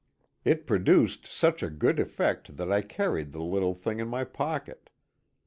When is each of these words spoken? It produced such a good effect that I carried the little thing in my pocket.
It 0.43 0.65
produced 0.65 1.27
such 1.27 1.61
a 1.61 1.69
good 1.69 1.99
effect 1.99 2.57
that 2.57 2.71
I 2.71 2.81
carried 2.81 3.33
the 3.33 3.43
little 3.43 3.75
thing 3.75 3.99
in 3.99 4.07
my 4.07 4.23
pocket. 4.23 4.89